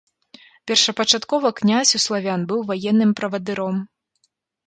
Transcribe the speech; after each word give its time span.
Першапачаткова 0.69 1.51
князь 1.59 1.91
у 1.99 2.01
славян 2.07 2.41
быў 2.51 2.59
ваенным 2.69 3.11
правадыром. 3.19 3.75